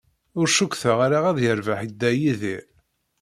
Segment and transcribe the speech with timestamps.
[0.39, 2.65] Ur cukkteɣ ara ad yerbeḥ Dda Yidir.